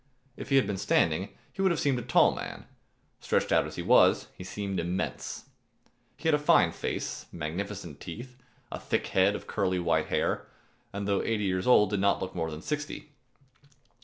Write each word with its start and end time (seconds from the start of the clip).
If 0.35 0.49
he 0.49 0.55
had 0.55 0.65
been 0.65 0.79
standing, 0.79 1.29
he 1.53 1.61
would 1.61 1.69
have 1.69 1.79
seemed 1.79 1.99
a 1.99 2.01
tall 2.01 2.31
man. 2.33 2.65
Stretched 3.19 3.51
out 3.51 3.67
as 3.67 3.75
he 3.75 3.83
was, 3.83 4.29
he 4.35 4.43
seemed 4.43 4.79
immense. 4.79 5.45
He 6.17 6.27
had 6.27 6.33
a 6.33 6.39
fine 6.39 6.71
face, 6.71 7.27
magnificent 7.31 7.99
teeth, 7.99 8.35
a 8.71 8.79
thick 8.79 9.05
head 9.05 9.35
of 9.35 9.45
curly 9.45 9.77
white 9.77 10.07
hair, 10.07 10.47
and 10.91 11.07
though 11.07 11.21
eighty 11.21 11.43
years 11.43 11.67
old 11.67 11.91
did 11.91 11.99
not 11.99 12.19
look 12.19 12.33
more 12.33 12.49
than 12.49 12.63
sixty. 12.63 13.11